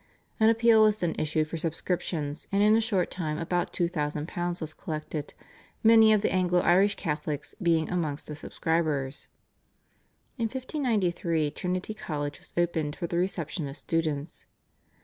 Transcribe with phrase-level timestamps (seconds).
[0.39, 4.73] An appeal was then issued for subscriptions, and in a short time about £2,000 was
[4.73, 5.35] collected,
[5.83, 9.27] many of the Anglo Irish Catholics being amongst the subscribers.
[10.39, 14.47] In 1593 Trinity College was opened for the reception of students.